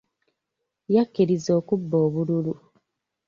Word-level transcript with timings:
Yakkiriza 0.95 1.51
okubba 1.59 1.95
obululu. 2.05 2.53